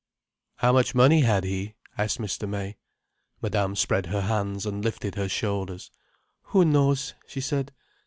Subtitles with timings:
[0.55, 2.49] "How much money had he?" asked Mr.
[2.49, 2.77] May.
[3.39, 5.91] Madame spread her hands and lifted her shoulders.
[6.45, 7.71] "Who knows?" she said.